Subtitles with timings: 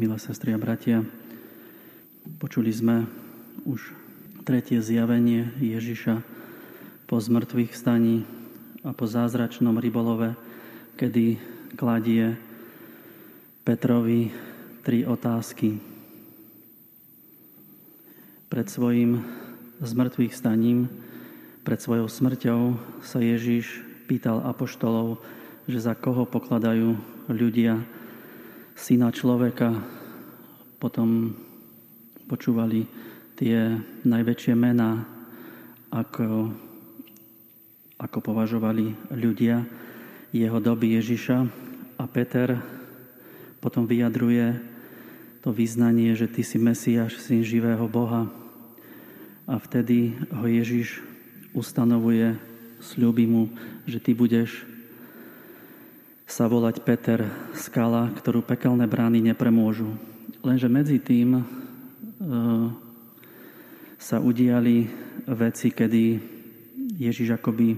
[0.00, 1.04] milé sestry a bratia.
[2.40, 3.04] Počuli sme
[3.68, 3.92] už
[4.48, 6.24] tretie zjavenie Ježiša
[7.04, 8.24] po zmrtvých staní
[8.80, 10.40] a po zázračnom rybolove,
[10.96, 11.36] kedy
[11.76, 12.40] kladie
[13.60, 14.32] Petrovi
[14.80, 15.76] tri otázky.
[18.48, 19.20] Pred svojim
[19.84, 20.88] zmrtvých staním,
[21.60, 22.60] pred svojou smrťou
[23.04, 25.20] sa Ježiš pýtal apoštolov,
[25.68, 26.96] že za koho pokladajú
[27.28, 27.99] ľudia
[28.78, 29.74] syna človeka.
[30.80, 31.34] Potom
[32.30, 32.86] počúvali
[33.34, 33.74] tie
[34.06, 35.04] najväčšie mená,
[35.90, 36.54] ako,
[37.98, 39.66] ako považovali ľudia
[40.30, 41.38] jeho doby Ježiša.
[42.00, 42.56] A Peter
[43.60, 44.56] potom vyjadruje
[45.44, 48.28] to vyznanie, že ty si Mesiáš, syn živého Boha.
[49.50, 51.02] A vtedy ho Ježiš
[51.52, 52.38] ustanovuje,
[52.78, 53.50] sľubí mu,
[53.84, 54.69] že ty budeš
[56.30, 57.26] sa volať Peter,
[57.58, 59.90] skala, ktorú pekelné brány nepremôžu.
[60.46, 61.44] Lenže medzi tým e,
[63.98, 64.86] sa udiali
[65.26, 66.04] veci, kedy
[67.02, 67.74] Ježiš akoby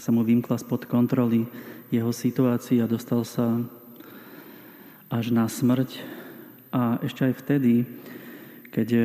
[0.00, 1.44] sa mu vymkla spod kontroly
[1.92, 3.60] jeho situácii a dostal sa
[5.12, 6.00] až na smrť.
[6.72, 7.84] A ešte aj vtedy,
[8.72, 9.04] keď e,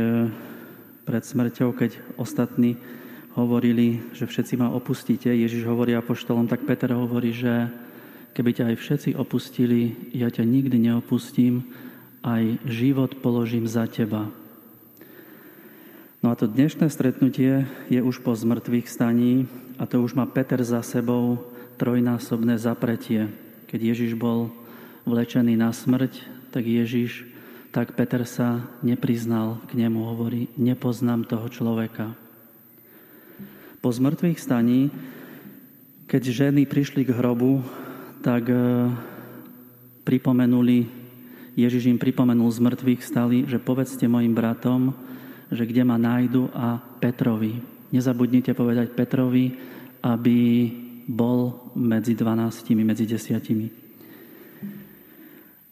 [1.03, 2.79] pred smrťou, keď ostatní
[3.35, 7.67] hovorili, že všetci ma opustíte, Ježiš hovorí apoštolom, tak Peter hovorí, že
[8.39, 11.75] Keby ťa aj všetci opustili, ja ťa nikdy neopustím,
[12.23, 14.31] aj život položím za teba.
[16.23, 19.43] No a to dnešné stretnutie je už po zmrtvých staní
[19.75, 23.27] a to už má Peter za sebou trojnásobné zapretie.
[23.67, 24.55] Keď Ježiš bol
[25.03, 26.23] vlečený na smrť,
[26.55, 27.27] tak Ježiš,
[27.75, 32.15] tak Peter sa nepriznal k nemu, hovorí, nepoznám toho človeka.
[33.83, 34.95] Po zmrtvých staní,
[36.07, 37.67] keď ženy prišli k hrobu,
[38.19, 38.55] tak e,
[40.03, 40.87] pripomenuli,
[41.59, 44.95] Ježiš im pripomenul z mŕtvych stali, že povedzte mojim bratom,
[45.51, 47.59] že kde ma nájdu a Petrovi.
[47.89, 49.57] Nezabudnite povedať Petrovi,
[50.05, 50.69] aby
[51.09, 53.67] bol medzi dvanáctimi, medzi desiatimi.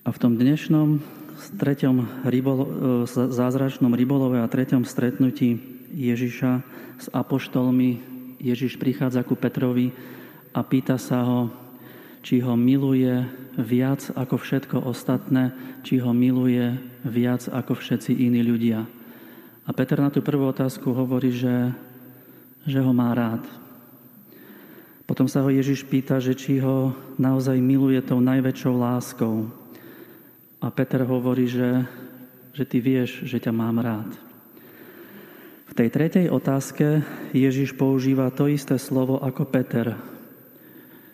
[0.04, 1.04] A v tom dnešnom
[1.62, 2.64] treťom rybolo,
[3.06, 5.62] e, zázračnom rybolove a treťom stretnutí
[5.94, 6.52] Ježiša
[6.98, 9.90] s apoštolmi Ježiš prichádza ku Petrovi
[10.54, 11.40] a pýta sa ho,
[12.28, 13.24] či ho miluje
[13.56, 15.56] viac ako všetko ostatné,
[15.88, 16.76] či ho miluje
[17.08, 18.84] viac ako všetci iní ľudia.
[19.64, 21.72] A Peter na tú prvú otázku hovorí, že,
[22.68, 23.48] že ho má rád.
[25.08, 29.48] Potom sa ho Ježiš pýta, že či ho naozaj miluje tou najväčšou láskou.
[30.60, 31.88] A Peter hovorí, že,
[32.52, 34.12] že ty vieš, že ťa mám rád.
[35.72, 39.96] V tej tretej otázke Ježiš používa to isté slovo ako Peter.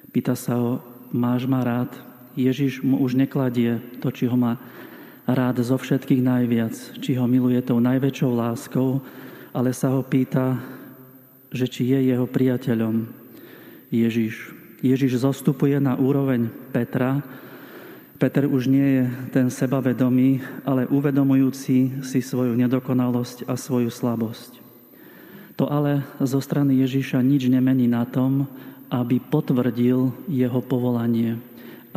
[0.10, 1.94] Pýta sa ho, máš ma rád.
[2.34, 4.58] Ježiš mu už nekladie to, či ho má
[5.30, 9.00] rád zo všetkých najviac, či ho miluje tou najväčšou láskou,
[9.54, 10.58] ale sa ho pýta,
[11.54, 13.06] že či je jeho priateľom
[13.94, 14.52] Ježiš.
[14.82, 17.22] Ježiš zostupuje na úroveň Petra.
[18.18, 24.60] Peter už nie je ten sebavedomý, ale uvedomujúci si svoju nedokonalosť a svoju slabosť.
[25.56, 28.50] To ale zo strany Ježiša nič nemení na tom,
[28.94, 31.42] aby potvrdil jeho povolanie,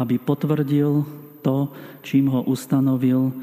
[0.01, 1.05] aby potvrdil
[1.45, 1.69] to,
[2.01, 3.37] čím ho ustanovil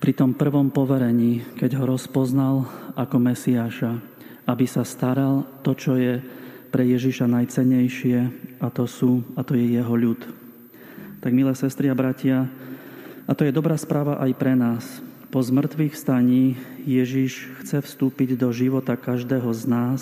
[0.00, 2.64] pri tom prvom poverení, keď ho rozpoznal
[2.96, 4.00] ako Mesiáša,
[4.48, 6.24] aby sa staral to, čo je
[6.72, 8.18] pre Ježiša najcenejšie
[8.64, 10.20] a to, sú, a to je jeho ľud.
[11.20, 12.48] Tak milé sestry a bratia,
[13.26, 14.84] a to je dobrá správa aj pre nás.
[15.34, 20.00] Po zmrtvých staní Ježiš chce vstúpiť do života každého z nás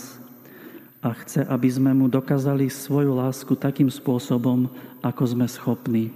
[1.05, 4.73] a chce, aby sme mu dokázali svoju lásku takým spôsobom,
[5.05, 6.09] ako sme schopní,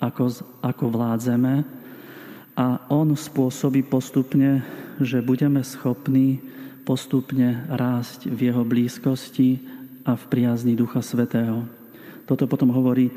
[0.00, 0.32] ako,
[0.64, 1.60] ako vládzeme.
[2.56, 4.64] A on spôsobí postupne,
[4.96, 6.40] že budeme schopní
[6.88, 9.60] postupne rásť v jeho blízkosti
[10.08, 11.68] a v priazni Ducha Svetého.
[12.24, 13.12] Toto potom hovorí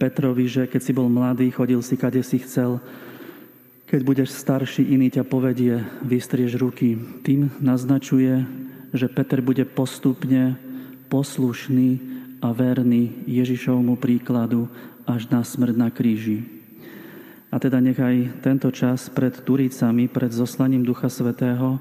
[0.00, 2.80] Petrovi, že keď si bol mladý, chodil si, kade si chcel,
[3.84, 6.96] keď budeš starší, iný ťa povedie, vystrieš ruky.
[7.22, 10.58] Tým naznačuje, že Peter bude postupne
[11.06, 11.98] poslušný
[12.42, 14.68] a verný Ježišovmu príkladu
[15.06, 16.44] až na smrť na kríži.
[17.48, 21.78] A teda nechaj tento čas pred Turicami, pred zoslaním Ducha Svetého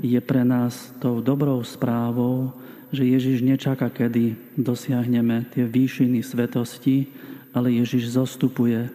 [0.00, 2.56] je pre nás tou dobrou správou,
[2.90, 7.12] že Ježiš nečaká, kedy dosiahneme tie výšiny svetosti,
[7.52, 8.88] ale Ježiš zostupuje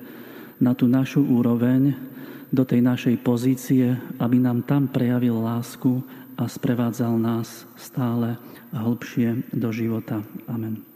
[0.57, 1.93] na tú našu úroveň,
[2.47, 3.91] do tej našej pozície,
[4.23, 5.99] aby nám tam prejavil lásku
[6.37, 8.39] a sprevádzal nás stále
[8.71, 10.23] hlbšie do života.
[10.47, 10.86] Amen.